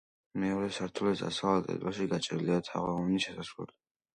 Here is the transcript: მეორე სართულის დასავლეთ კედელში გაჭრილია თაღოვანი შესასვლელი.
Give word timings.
მეორე 0.43 0.69
სართულის 0.77 1.21
დასავლეთ 1.25 1.69
კედელში 1.69 2.09
გაჭრილია 2.15 2.59
თაღოვანი 2.71 3.25
შესასვლელი. 3.29 3.79